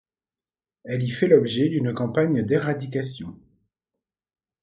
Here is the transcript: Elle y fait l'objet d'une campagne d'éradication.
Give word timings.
Elle 0.83 1.03
y 1.03 1.11
fait 1.11 1.27
l'objet 1.27 1.69
d'une 1.69 1.93
campagne 1.93 2.41
d'éradication. 2.41 3.37